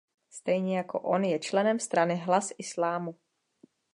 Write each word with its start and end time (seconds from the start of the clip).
Stejně 0.29 0.77
jako 0.77 0.99
on 1.01 1.23
je 1.23 1.39
členem 1.39 1.79
strany 1.79 2.15
Hlas 2.15 2.51
islámu. 2.57 3.15